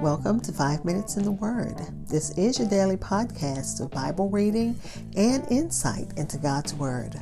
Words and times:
Welcome 0.00 0.40
to 0.42 0.52
Five 0.52 0.84
Minutes 0.84 1.16
in 1.16 1.24
the 1.24 1.32
Word. 1.32 1.74
This 2.08 2.30
is 2.38 2.58
your 2.58 2.68
daily 2.68 2.96
podcast 2.96 3.80
of 3.80 3.90
Bible 3.90 4.28
reading 4.28 4.78
and 5.16 5.44
insight 5.50 6.12
into 6.16 6.38
God's 6.38 6.72
Word. 6.72 7.16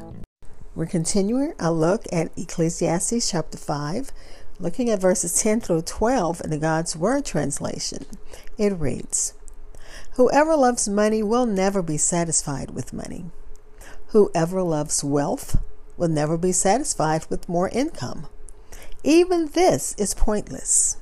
We're 0.75 0.87
continuing 0.87 1.55
our 1.59 1.71
look 1.71 2.05
at 2.13 2.37
Ecclesiastes 2.37 3.31
chapter 3.31 3.57
5, 3.57 4.13
looking 4.59 4.91
at 4.91 5.01
verses 5.01 5.41
10 5.41 5.63
through 5.63 5.83
12 5.83 6.43
in 6.45 6.51
the 6.51 6.59
God's 6.59 6.95
Word 6.95 7.25
translation. 7.25 8.05
It 8.59 8.79
reads 8.79 9.35
Whoever 10.15 10.55
loves 10.55 10.87
money 10.87 11.23
will 11.23 11.47
never 11.47 11.81
be 11.81 11.97
satisfied 11.97 12.71
with 12.71 12.93
money. 12.93 13.25
Whoever 14.09 14.63
loves 14.63 15.03
wealth 15.03 15.57
will 15.97 16.09
never 16.09 16.37
be 16.37 16.53
satisfied 16.53 17.25
with 17.31 17.49
more 17.49 17.71
income. 17.71 18.27
Even 19.03 19.47
this 19.47 19.95
is 19.99 20.13
pointless. 20.13 20.99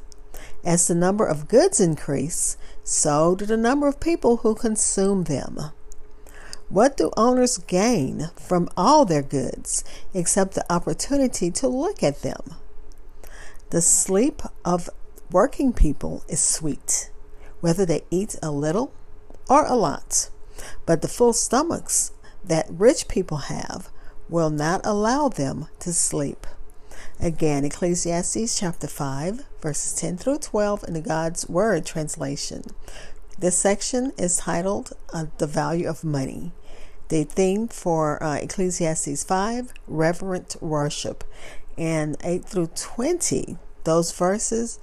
As 0.64 0.86
the 0.86 0.94
number 0.94 1.26
of 1.26 1.48
goods 1.48 1.80
increase, 1.80 2.56
so 2.84 3.34
do 3.34 3.44
the 3.44 3.56
number 3.56 3.88
of 3.88 3.98
people 3.98 4.38
who 4.38 4.54
consume 4.54 5.24
them. 5.24 5.58
What 6.68 6.96
do 6.96 7.10
owners 7.16 7.58
gain 7.58 8.30
from 8.36 8.68
all 8.76 9.04
their 9.04 9.22
goods 9.22 9.84
except 10.14 10.54
the 10.54 10.72
opportunity 10.72 11.50
to 11.50 11.68
look 11.68 12.02
at 12.02 12.22
them? 12.22 12.54
The 13.70 13.82
sleep 13.82 14.40
of 14.64 14.88
working 15.30 15.72
people 15.72 16.24
is 16.28 16.40
sweet, 16.40 17.10
whether 17.60 17.84
they 17.84 18.04
eat 18.10 18.36
a 18.42 18.50
little 18.50 18.92
or 19.48 19.66
a 19.66 19.74
lot. 19.74 20.30
But 20.86 21.02
the 21.02 21.08
full 21.08 21.32
stomachs 21.32 22.12
that 22.44 22.66
rich 22.70 23.08
people 23.08 23.38
have 23.48 23.88
will 24.28 24.50
not 24.50 24.80
allow 24.84 25.28
them 25.28 25.68
to 25.80 25.92
sleep. 25.92 26.46
Again, 27.22 27.64
Ecclesiastes 27.64 28.58
chapter 28.58 28.88
5, 28.88 29.44
verses 29.60 29.92
10 29.92 30.16
through 30.16 30.38
12 30.38 30.82
in 30.88 30.94
the 30.94 31.00
God's 31.00 31.48
Word 31.48 31.86
translation. 31.86 32.64
This 33.38 33.56
section 33.56 34.10
is 34.18 34.38
titled 34.38 34.92
uh, 35.12 35.26
The 35.38 35.46
Value 35.46 35.88
of 35.88 36.02
Money. 36.02 36.50
The 37.10 37.22
theme 37.22 37.68
for 37.68 38.20
uh, 38.20 38.38
Ecclesiastes 38.38 39.22
5, 39.22 39.72
Reverent 39.86 40.56
Worship. 40.60 41.22
And 41.78 42.16
8 42.24 42.44
through 42.44 42.70
20, 42.74 43.56
those 43.84 44.10
verses 44.10 44.80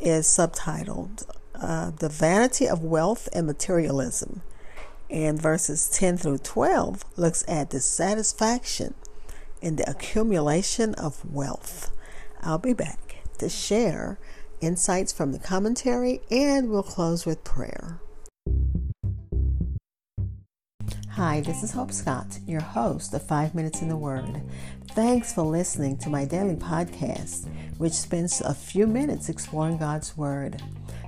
is 0.00 0.24
subtitled 0.26 1.28
uh, 1.54 1.90
The 1.90 2.08
Vanity 2.08 2.66
of 2.66 2.80
Wealth 2.80 3.28
and 3.34 3.46
Materialism. 3.46 4.40
And 5.10 5.38
verses 5.38 5.90
10 5.90 6.16
through 6.16 6.38
12 6.38 7.04
looks 7.18 7.44
at 7.46 7.68
the 7.68 7.80
satisfaction 7.80 8.94
in 9.60 9.76
the 9.76 9.88
accumulation 9.88 10.94
of 10.94 11.24
wealth. 11.30 11.90
I'll 12.42 12.58
be 12.58 12.72
back 12.72 13.16
to 13.38 13.48
share 13.48 14.18
insights 14.60 15.12
from 15.12 15.32
the 15.32 15.38
commentary 15.38 16.20
and 16.30 16.70
we'll 16.70 16.82
close 16.82 17.26
with 17.26 17.44
prayer. 17.44 18.00
Hi, 21.10 21.40
this 21.40 21.62
is 21.62 21.72
Hope 21.72 21.92
Scott, 21.92 22.38
your 22.46 22.60
host 22.60 23.14
of 23.14 23.26
Five 23.26 23.54
Minutes 23.54 23.80
in 23.80 23.88
the 23.88 23.96
Word. 23.96 24.42
Thanks 24.90 25.32
for 25.32 25.42
listening 25.42 25.96
to 25.98 26.10
my 26.10 26.26
daily 26.26 26.56
podcast, 26.56 27.48
which 27.78 27.94
spends 27.94 28.42
a 28.42 28.52
few 28.52 28.86
minutes 28.86 29.30
exploring 29.30 29.78
God's 29.78 30.14
Word. 30.16 30.62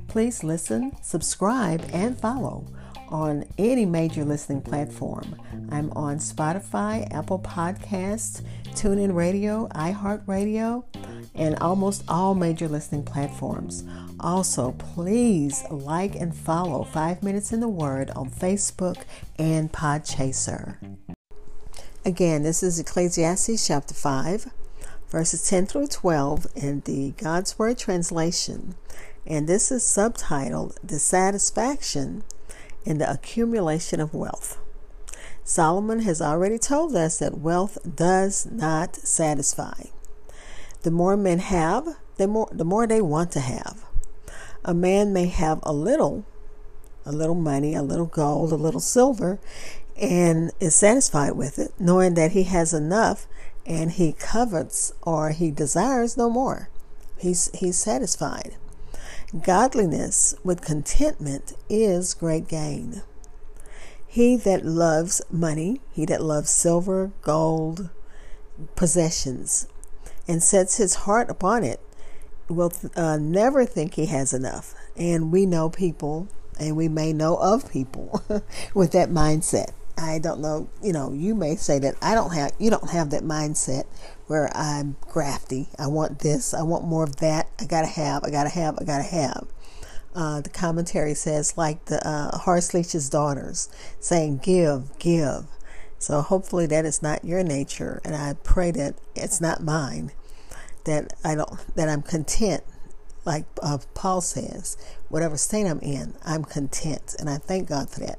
Please 0.07 0.43
listen, 0.43 0.93
subscribe, 1.03 1.85
and 1.93 2.19
follow 2.19 2.65
on 3.11 3.45
any 3.59 3.85
major 3.85 4.25
listening 4.25 4.63
platform. 4.63 5.41
I'm 5.71 5.91
on 5.93 6.19
Spotify, 6.19 7.13
Apple 7.13 7.39
Podcasts, 7.39 8.43
TuneIn 8.71 9.15
Radio, 9.15 9.69
iHeartRadio, 9.69 10.85
and 11.35 11.59
almost 11.61 12.05
all 12.09 12.35
major 12.35 12.69
listening 12.69 13.03
platforms. 13.05 13.85
Also, 14.21 14.73
please 14.73 15.65
like 15.71 16.15
and 16.15 16.35
follow 16.35 16.85
5 16.85 17.23
Minutes 17.23 17.53
in 17.53 17.61
the 17.61 17.69
Word 17.69 18.11
on 18.11 18.31
Facebook 18.31 19.03
and 19.39 19.73
Podchaser. 19.73 20.77
Again, 22.05 22.43
this 22.43 22.63
is 22.63 22.79
Ecclesiastes 22.79 23.67
chapter 23.67 23.95
5, 23.95 24.51
verses 25.09 25.49
10 25.49 25.67
through 25.67 25.89
12 25.89 26.47
in 26.57 26.81
the 26.81 27.13
God's 27.13 27.59
Word 27.59 27.79
translation. 27.79 28.75
And 29.27 29.47
this 29.47 29.71
is 29.71 29.83
subtitled 29.83 30.77
The 30.83 30.99
Satisfaction 30.99 32.25
in 32.85 32.99
the 32.99 33.11
accumulation 33.11 34.01
of 34.01 34.15
wealth. 34.15 34.59
Solomon 35.45 36.01
has 36.01 36.21
already 36.21 36.59
told 36.59 36.95
us 36.95 37.19
that 37.19 37.39
wealth 37.39 37.79
does 37.97 38.47
not 38.51 38.97
satisfy. 38.97 39.85
The 40.83 40.91
more 40.91 41.17
men 41.17 41.39
have, 41.39 41.97
the 42.17 42.29
more 42.29 42.49
the 42.53 42.65
more 42.65 42.87
they 42.87 43.01
want 43.01 43.33
to 43.33 43.41
have. 43.41 43.85
A 44.65 44.75
man 44.75 45.13
may 45.13 45.27
have 45.27 45.61
a 45.63 45.73
little, 45.73 46.27
a 47.07 47.13
little 47.13 47.35
money, 47.35 47.75
a 47.75 47.83
little 47.83 48.07
gold, 48.07 48.53
a 48.53 48.57
little 48.57 48.81
silver, 48.81 49.39
and 49.97 50.53
is 50.61 50.75
satisfied 50.75 51.33
with 51.33 51.59
it, 51.59 51.73
knowing 51.79 52.15
that 52.15 52.33
he 52.33 52.45
has 52.45 52.75
enough 52.75 53.27
and 53.67 53.93
he 53.93 54.13
covets 54.13 54.93
or 55.03 55.31
he 55.31 55.51
desires 55.51 56.17
no 56.17 56.29
more. 56.31 56.69
He's 57.19 57.51
he's 57.55 57.77
satisfied. 57.77 58.57
Godliness 59.37 60.35
with 60.43 60.63
contentment 60.63 61.53
is 61.69 62.15
great 62.15 62.49
gain. 62.49 63.03
He 64.07 64.37
that 64.37 64.65
loves 64.65 65.21
money, 65.31 65.83
he 65.93 66.07
that 66.07 66.23
loves 66.23 66.49
silver, 66.49 67.13
gold, 67.21 67.91
possessions, 68.75 69.69
and 70.27 70.43
sets 70.43 70.79
his 70.79 70.95
heart 70.95 71.29
upon 71.29 71.63
it, 71.63 71.79
will 72.49 72.73
uh, 72.97 73.19
never 73.19 73.67
think 73.67 73.95
he 73.95 74.07
has 74.07 74.33
enough. 74.33 74.75
And 74.97 75.31
we 75.31 75.45
know 75.45 75.69
people, 75.69 76.29
and 76.59 76.75
we 76.75 76.89
may 76.89 77.13
know 77.13 77.37
of 77.37 77.71
people 77.71 78.23
with 78.75 78.93
that 78.93 79.11
mindset. 79.11 79.73
I 79.99 80.21
don't 80.21 80.41
know, 80.41 80.71
you 80.81 80.93
know, 80.93 81.13
you 81.13 81.35
may 81.35 81.57
say 81.57 81.81
that 81.81 81.97
I 82.01 82.15
don't 82.15 82.33
have, 82.33 82.53
you 82.59 82.71
don't 82.71 82.91
have 82.91 83.11
that 83.11 83.25
mindset 83.25 83.85
where 84.29 84.49
I'm 84.57 84.97
crafty. 85.01 85.69
I 85.77 85.89
want 85.89 86.21
this, 86.21 86.55
I 86.55 86.63
want 86.63 86.85
more 86.85 87.03
of 87.03 87.17
that. 87.17 87.49
I 87.61 87.65
gotta 87.65 87.89
have, 87.89 88.23
I 88.25 88.31
gotta 88.31 88.49
have, 88.49 88.79
I 88.81 88.85
gotta 88.85 89.03
have. 89.03 89.49
Uh, 90.15 90.41
the 90.41 90.51
commentary 90.51 91.15
says, 91.15 91.57
like 91.57 91.85
the 91.87 92.07
uh, 92.07 92.39
Horseleech's 92.39 93.09
daughters, 93.09 93.69
saying, 93.99 94.39
Give, 94.39 94.97
give. 94.99 95.47
So 95.99 96.23
hopefully 96.23 96.67
that 96.67 96.85
is 96.85 97.03
not 97.03 97.25
your 97.25 97.43
nature, 97.43 98.01
and 98.05 98.15
I 98.15 98.35
pray 98.45 98.71
that 98.71 98.95
it's 99.17 99.41
not 99.41 99.63
mine. 99.63 100.13
That 100.85 101.13
I 101.25 101.35
don't, 101.35 101.51
that 101.75 101.89
I'm 101.89 102.03
content, 102.03 102.63
like 103.25 103.47
uh, 103.63 103.79
Paul 103.95 104.21
says, 104.21 104.77
whatever 105.09 105.37
state 105.37 105.67
I'm 105.67 105.81
in, 105.81 106.15
I'm 106.25 106.45
content, 106.45 107.17
and 107.19 107.29
I 107.29 107.39
thank 107.39 107.69
God 107.69 107.91
for 107.91 108.01
that. 108.01 108.19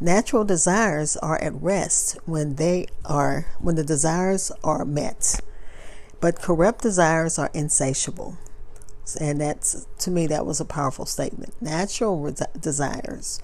Natural 0.00 0.44
desires 0.44 1.16
are 1.18 1.40
at 1.40 1.54
rest 1.54 2.18
when 2.26 2.56
they 2.56 2.86
are 3.04 3.46
when 3.60 3.76
the 3.76 3.84
desires 3.84 4.52
are 4.62 4.84
met. 4.84 5.40
But 6.20 6.40
corrupt 6.40 6.82
desires 6.82 7.38
are 7.38 7.50
insatiable. 7.54 8.38
And 9.20 9.40
that's 9.40 9.86
to 9.98 10.10
me 10.10 10.26
that 10.26 10.46
was 10.46 10.60
a 10.60 10.64
powerful 10.64 11.06
statement. 11.06 11.60
Natural 11.60 12.34
desires 12.58 13.40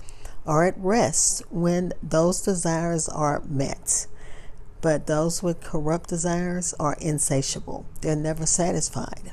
are 0.46 0.64
at 0.64 0.78
rest 0.78 1.42
when 1.50 1.92
those 2.02 2.40
desires 2.40 3.08
are 3.08 3.42
met. 3.46 4.06
But 4.80 5.06
those 5.06 5.42
with 5.42 5.60
corrupt 5.60 6.08
desires 6.08 6.74
are 6.80 6.96
insatiable. 7.00 7.84
They're 8.00 8.16
never 8.16 8.46
satisfied. 8.46 9.32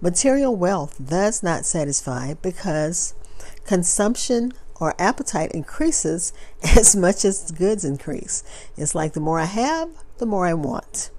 Material 0.00 0.54
wealth 0.54 1.00
does 1.04 1.42
not 1.42 1.64
satisfy 1.64 2.34
because 2.34 3.14
consumption 3.64 4.52
or 4.80 4.94
appetite 4.98 5.52
increases 5.52 6.32
as 6.76 6.96
much 6.96 7.24
as 7.24 7.50
goods 7.52 7.84
increase. 7.84 8.42
It's 8.76 8.94
like 8.94 9.12
the 9.12 9.20
more 9.20 9.40
I 9.40 9.46
have, 9.46 9.90
the 10.18 10.26
more 10.26 10.46
I 10.46 10.54
want. 10.54 11.10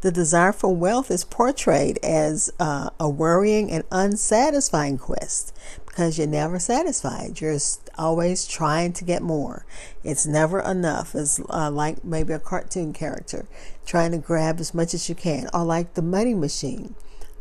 The 0.00 0.10
desire 0.10 0.52
for 0.52 0.74
wealth 0.74 1.10
is 1.10 1.24
portrayed 1.24 1.98
as 2.02 2.50
uh, 2.58 2.90
a 2.98 3.08
worrying 3.08 3.70
and 3.70 3.84
unsatisfying 3.90 4.98
quest 4.98 5.54
because 5.86 6.18
you're 6.18 6.26
never 6.26 6.58
satisfied. 6.58 7.40
You're 7.40 7.58
always 7.98 8.46
trying 8.46 8.92
to 8.94 9.04
get 9.04 9.22
more. 9.22 9.66
It's 10.02 10.26
never 10.26 10.60
enough. 10.60 11.14
It's 11.14 11.40
uh, 11.50 11.70
like 11.70 12.04
maybe 12.04 12.32
a 12.32 12.38
cartoon 12.38 12.92
character 12.92 13.46
trying 13.84 14.12
to 14.12 14.18
grab 14.18 14.60
as 14.60 14.74
much 14.74 14.94
as 14.94 15.08
you 15.08 15.14
can, 15.14 15.48
or 15.52 15.64
like 15.64 15.94
the 15.94 16.02
money 16.02 16.34
machine 16.34 16.94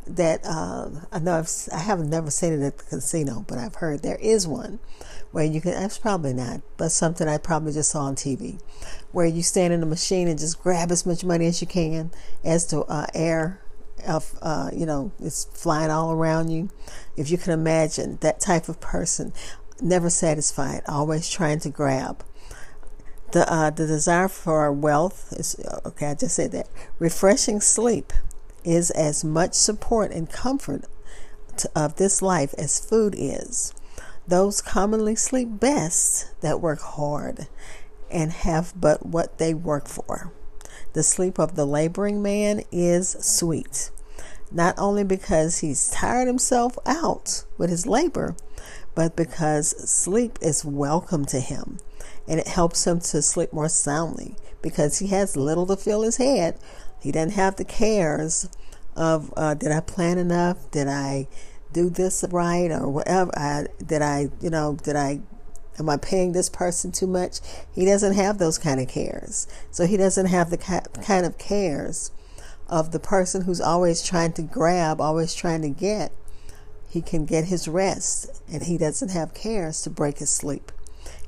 that 0.07 0.41
uh, 0.45 0.89
I 1.11 1.19
know 1.19 1.39
I've, 1.39 1.51
I 1.73 1.79
have 1.79 1.99
never 1.99 2.29
seen 2.29 2.53
it 2.53 2.65
at 2.65 2.77
the 2.77 2.83
casino, 2.83 3.43
but 3.47 3.57
I've 3.57 3.75
heard 3.75 4.03
there 4.03 4.19
is 4.21 4.47
one 4.47 4.79
where 5.35 5.43
you 5.43 5.59
can, 5.59 5.71
that's 5.71 5.97
probably 5.97 6.33
not, 6.33 6.61
but 6.77 6.93
something 6.93 7.27
I 7.27 7.37
probably 7.37 7.73
just 7.73 7.91
saw 7.91 8.03
on 8.03 8.15
TV, 8.15 8.57
where 9.11 9.25
you 9.25 9.43
stand 9.43 9.73
in 9.73 9.81
the 9.81 9.85
machine 9.85 10.29
and 10.29 10.39
just 10.39 10.63
grab 10.63 10.93
as 10.93 11.05
much 11.05 11.25
money 11.25 11.45
as 11.45 11.59
you 11.59 11.67
can 11.67 12.09
as 12.45 12.65
to 12.67 12.83
uh, 12.83 13.05
air 13.13 13.59
of, 14.07 14.39
uh, 14.41 14.69
you 14.71 14.85
know, 14.85 15.11
it's 15.19 15.43
flying 15.51 15.91
all 15.91 16.13
around 16.13 16.51
you. 16.51 16.69
If 17.17 17.29
you 17.29 17.37
can 17.37 17.51
imagine 17.51 18.17
that 18.21 18.39
type 18.39 18.69
of 18.69 18.79
person, 18.79 19.33
never 19.81 20.09
satisfied, 20.09 20.83
always 20.87 21.29
trying 21.29 21.59
to 21.59 21.69
grab. 21.69 22.23
The, 23.33 23.51
uh, 23.51 23.71
the 23.71 23.87
desire 23.87 24.29
for 24.29 24.71
wealth 24.71 25.33
is, 25.33 25.57
okay, 25.85 26.11
I 26.11 26.13
just 26.13 26.37
said 26.37 26.53
that. 26.53 26.69
Refreshing 26.97 27.59
sleep 27.59 28.13
is 28.63 28.89
as 28.91 29.25
much 29.25 29.53
support 29.53 30.13
and 30.13 30.31
comfort 30.31 30.85
of 31.75 31.97
this 31.97 32.21
life 32.21 32.53
as 32.57 32.79
food 32.79 33.15
is. 33.17 33.73
Those 34.27 34.61
commonly 34.61 35.15
sleep 35.15 35.59
best 35.59 36.31
that 36.41 36.61
work 36.61 36.79
hard 36.79 37.47
and 38.09 38.31
have 38.31 38.73
but 38.75 39.05
what 39.05 39.37
they 39.37 39.53
work 39.53 39.87
for. 39.87 40.33
The 40.93 41.03
sleep 41.03 41.37
of 41.37 41.55
the 41.55 41.65
laboring 41.65 42.21
man 42.21 42.61
is 42.71 43.09
sweet, 43.19 43.91
not 44.51 44.73
only 44.77 45.03
because 45.03 45.59
he's 45.59 45.91
tired 45.91 46.27
himself 46.27 46.77
out 46.85 47.43
with 47.57 47.69
his 47.69 47.85
labor, 47.85 48.35
but 48.95 49.15
because 49.15 49.69
sleep 49.89 50.39
is 50.41 50.65
welcome 50.65 51.25
to 51.25 51.39
him 51.39 51.77
and 52.27 52.39
it 52.39 52.47
helps 52.47 52.87
him 52.87 52.99
to 52.99 53.21
sleep 53.21 53.53
more 53.53 53.69
soundly 53.69 54.35
because 54.61 54.99
he 54.99 55.07
has 55.07 55.37
little 55.37 55.67
to 55.67 55.75
fill 55.75 56.01
his 56.01 56.17
head. 56.17 56.57
He 56.99 57.11
doesn't 57.11 57.31
have 57.31 57.57
the 57.57 57.65
cares 57.65 58.49
of 58.95 59.33
uh, 59.37 59.53
did 59.53 59.71
I 59.71 59.81
plan 59.81 60.17
enough? 60.17 60.71
Did 60.71 60.87
I 60.87 61.27
do 61.75 61.89
this 61.89 62.23
right 62.31 62.71
or 62.71 62.89
whatever? 62.89 63.31
I, 63.37 63.67
did 63.85 64.01
I, 64.01 64.29
you 64.41 64.49
know, 64.49 64.77
did 64.81 64.95
I 64.95 65.21
Am 65.77 65.89
I 65.89 65.97
paying 65.97 66.31
this 66.31 66.49
person 66.49 66.93
too 66.93 67.05
much? 67.05 67.41
He 67.73 67.83
doesn't 67.83 68.13
have 68.13 68.37
those 68.37 68.57
kind 68.57 68.79
of 68.79 68.87
cares. 68.87 69.45
So 69.71 69.85
he 69.85 69.97
doesn't 69.97 70.27
have 70.27 70.49
the 70.49 70.57
kind 70.57 71.25
of 71.25 71.37
cares 71.37 72.11
of 72.69 72.91
the 72.91 72.99
person 72.99 73.41
who's 73.41 73.59
always 73.59 74.01
trying 74.01 74.31
to 74.33 74.41
grab, 74.41 75.01
always 75.01 75.35
trying 75.35 75.63
to 75.63 75.69
get. 75.69 76.13
He 76.89 77.01
can 77.01 77.25
get 77.25 77.45
his 77.45 77.67
rest 77.67 78.41
and 78.49 78.63
he 78.63 78.77
doesn't 78.77 79.11
have 79.11 79.33
cares 79.33 79.81
to 79.81 79.89
break 79.89 80.19
his 80.19 80.29
sleep. 80.29 80.71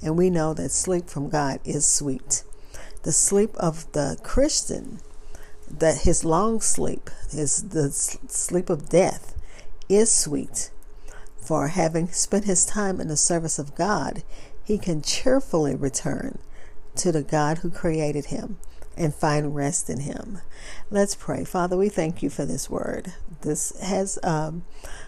And 0.01 0.17
we 0.17 0.29
know 0.29 0.53
that 0.53 0.69
sleep 0.69 1.09
from 1.09 1.27
God 1.27 1.59
is 1.65 1.85
sweet. 1.85 2.43
The 3.03 3.11
sleep 3.11 3.53
of 3.57 3.91
the 3.91 4.17
Christian, 4.23 4.99
that 5.69 6.03
his 6.03 6.23
long 6.23 6.61
sleep, 6.61 7.09
is 7.33 7.63
the 7.69 7.91
sleep 7.91 8.69
of 8.69 8.87
death, 8.87 9.36
is 9.89 10.11
sweet. 10.11 10.71
For 11.37 11.69
having 11.69 12.09
spent 12.09 12.45
his 12.45 12.65
time 12.65 12.99
in 12.99 13.07
the 13.07 13.17
service 13.17 13.57
of 13.57 13.75
God, 13.75 14.23
he 14.63 14.77
can 14.77 15.01
cheerfully 15.01 15.75
return 15.75 16.39
to 16.97 17.11
the 17.11 17.23
God 17.23 17.59
who 17.59 17.69
created 17.69 18.25
him 18.25 18.57
and 18.97 19.13
find 19.13 19.55
rest 19.55 19.89
in 19.89 20.01
him. 20.01 20.39
Let's 20.89 21.15
pray. 21.15 21.45
Father, 21.45 21.77
we 21.77 21.87
thank 21.87 22.21
you 22.21 22.29
for 22.29 22.45
this 22.45 22.69
word. 22.69 23.13
This 23.41 23.79
has 23.79 24.19
um, 24.23 24.65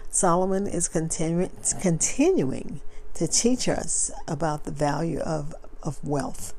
Solomon 0.08 0.66
is 0.66 0.88
continuing 0.88 1.50
continuing 1.82 2.80
to 3.14 3.26
teach 3.26 3.68
us 3.68 4.10
about 4.26 4.64
the 4.64 4.70
value 4.70 5.18
of, 5.18 5.54
of 5.82 6.02
wealth. 6.02 6.54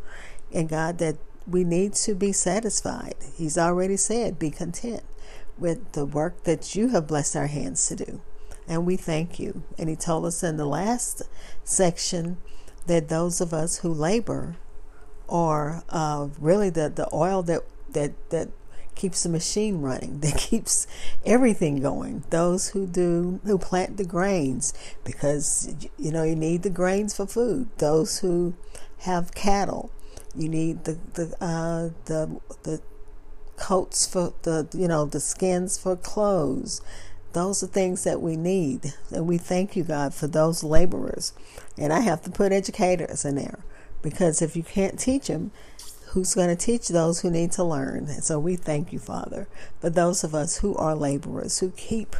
And 0.54 0.70
God, 0.70 0.98
that 1.00 1.18
we 1.48 1.64
need 1.64 1.94
to 1.94 2.14
be 2.14 2.34
satisfied. 2.34 3.16
He's 3.36 3.58
already 3.58 3.98
said, 3.98 4.38
be 4.38 4.52
content 4.52 5.04
with 5.58 5.92
the 5.94 6.06
work 6.06 6.44
that 6.44 6.76
you 6.76 6.90
have 6.90 7.08
blessed 7.08 7.36
our 7.36 7.48
hands 7.48 7.88
to 7.88 7.96
do. 7.96 8.22
And 8.68 8.86
we 8.86 8.96
thank 8.96 9.40
you. 9.40 9.64
And 9.78 9.90
he 9.90 9.96
told 9.96 10.26
us 10.26 10.44
in 10.44 10.58
the 10.58 10.66
last 10.66 11.24
section 11.64 12.38
that 12.88 13.10
those 13.10 13.42
of 13.42 13.54
us 13.54 13.80
who 13.80 13.94
labor 13.94 14.56
are 15.30 15.84
uh, 15.90 16.28
really 16.40 16.70
the, 16.70 16.90
the 16.90 17.08
oil 17.14 17.44
that, 17.44 17.62
that, 17.92 18.30
that 18.30 18.50
keeps 18.96 19.24
the 19.24 19.30
machine 19.30 19.82
running, 19.82 20.20
that 20.22 20.38
keeps 20.38 20.88
everything 21.26 21.82
going. 21.82 22.24
Those 22.30 22.70
who 22.70 22.86
do, 22.86 23.40
who 23.44 23.58
plant 23.58 23.98
the 23.98 24.06
grains, 24.06 24.74
because 25.04 25.74
you 25.98 26.12
know 26.12 26.24
you 26.24 26.36
need 26.36 26.64
the 26.64 26.70
grains 26.70 27.16
for 27.16 27.26
food. 27.26 27.70
Those 27.78 28.20
who 28.20 28.54
have 29.00 29.34
cattle, 29.34 29.92
you 30.36 30.50
need 30.50 30.84
the 30.84 31.00
the 31.14 31.36
uh, 31.42 31.90
the 32.06 32.40
the 32.64 32.82
coats 33.62 34.08
for 34.08 34.34
the 34.42 34.68
you 34.74 34.88
know 34.88 35.06
the 35.06 35.20
skins 35.20 35.78
for 35.78 35.96
clothes. 35.96 36.82
Those 37.34 37.64
are 37.64 37.68
things 37.68 38.04
that 38.04 38.20
we 38.20 38.36
need, 38.36 38.94
and 39.10 39.26
we 39.26 39.38
thank 39.38 39.76
you, 39.78 39.84
God, 39.84 40.14
for 40.14 40.28
those 40.28 40.64
laborers. 40.64 41.32
And 41.78 41.94
I 41.94 42.02
have 42.02 42.22
to 42.24 42.30
put 42.32 42.52
educators 42.52 43.24
in 43.24 43.36
there 43.36 43.60
because 44.02 44.42
if 44.42 44.58
you 44.58 44.64
can't 44.64 45.00
teach 45.00 45.28
them, 45.28 45.52
who's 46.08 46.36
going 46.36 46.50
to 46.50 46.56
teach 46.58 46.90
those 46.90 47.22
who 47.22 47.32
need 47.32 47.54
to 47.54 47.64
learn. 47.64 48.08
And 48.10 48.24
so 48.24 48.38
we 48.38 48.58
thank 48.58 48.92
you, 48.92 49.00
Father, 49.00 49.48
for 49.80 49.90
those 49.90 50.26
of 50.26 50.36
us 50.36 50.58
who 50.58 50.76
are 50.76 50.94
laborers, 50.94 51.60
who 51.60 51.72
keep 51.72 52.18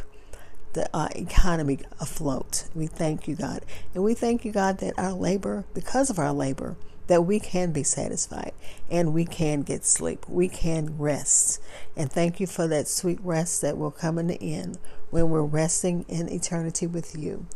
the 0.72 0.88
uh, 0.96 1.08
economy 1.14 1.80
afloat. 2.00 2.64
We 2.74 2.86
thank 2.86 3.28
you, 3.28 3.34
God. 3.34 3.66
And 3.94 4.02
we 4.02 4.14
thank 4.14 4.46
you, 4.46 4.52
God, 4.52 4.78
that 4.78 4.98
our 4.98 5.12
labor, 5.12 5.64
because 5.74 6.08
of 6.08 6.18
our 6.18 6.32
labor, 6.32 6.76
that 7.06 7.22
we 7.22 7.40
can 7.40 7.72
be 7.72 7.82
satisfied 7.82 8.52
and 8.90 9.12
we 9.12 9.24
can 9.24 9.62
get 9.62 9.84
sleep. 9.84 10.28
We 10.28 10.48
can 10.48 10.98
rest. 10.98 11.60
And 11.96 12.10
thank 12.10 12.40
you 12.40 12.46
for 12.46 12.66
that 12.68 12.88
sweet 12.88 13.18
rest 13.22 13.60
that 13.62 13.78
will 13.78 13.90
come 13.90 14.18
in 14.18 14.28
the 14.28 14.42
end 14.42 14.78
when 15.10 15.30
we're 15.30 15.42
resting 15.42 16.04
in 16.08 16.28
eternity 16.30 16.86
with 16.86 17.16
you. 17.16 17.46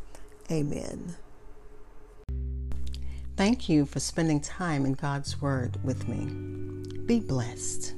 Amen. 0.50 1.16
Thank 3.36 3.68
you 3.68 3.84
for 3.84 4.00
spending 4.00 4.40
time 4.40 4.86
in 4.86 4.94
God's 4.94 5.42
Word 5.42 5.78
with 5.84 6.08
me. 6.08 6.24
Be 7.04 7.20
blessed. 7.20 7.94